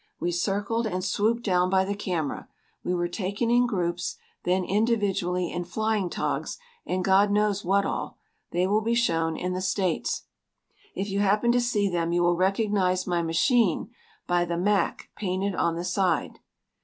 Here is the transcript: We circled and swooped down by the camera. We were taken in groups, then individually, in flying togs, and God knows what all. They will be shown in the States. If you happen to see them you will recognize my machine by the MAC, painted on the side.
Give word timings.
We 0.19 0.31
circled 0.31 0.87
and 0.87 1.03
swooped 1.05 1.43
down 1.43 1.69
by 1.69 1.85
the 1.85 1.93
camera. 1.93 2.49
We 2.83 2.95
were 2.95 3.07
taken 3.07 3.51
in 3.51 3.67
groups, 3.67 4.17
then 4.45 4.63
individually, 4.63 5.51
in 5.51 5.63
flying 5.63 6.09
togs, 6.09 6.57
and 6.87 7.05
God 7.05 7.29
knows 7.29 7.63
what 7.63 7.85
all. 7.85 8.17
They 8.49 8.65
will 8.65 8.81
be 8.81 8.95
shown 8.95 9.37
in 9.37 9.53
the 9.53 9.61
States. 9.61 10.23
If 10.95 11.09
you 11.11 11.19
happen 11.19 11.51
to 11.51 11.61
see 11.61 11.87
them 11.87 12.13
you 12.13 12.23
will 12.23 12.35
recognize 12.35 13.05
my 13.05 13.21
machine 13.21 13.91
by 14.25 14.43
the 14.43 14.57
MAC, 14.57 15.11
painted 15.15 15.53
on 15.53 15.75
the 15.75 15.85
side. 15.85 16.39